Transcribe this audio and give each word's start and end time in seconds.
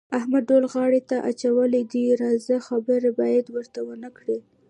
احمد 0.17 0.43
ډول 0.49 0.65
غاړې 0.73 1.01
ته 1.09 1.17
اچولی 1.29 1.83
دی 1.91 2.03
د 2.07 2.11
راز 2.21 2.45
خبره 2.67 3.09
باید 3.19 3.45
ورته 3.55 3.79
ونه 3.87 4.09
کړې. 4.17 4.37